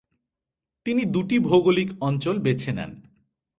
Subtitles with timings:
[0.85, 2.91] তিনি দুটি ভৌগোলিক অঞ্চল বেছে নেন।